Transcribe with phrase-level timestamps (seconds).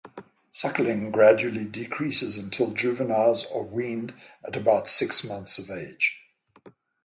[0.49, 6.23] Suckling gradually decreases until juveniles are weaned at about six months of age.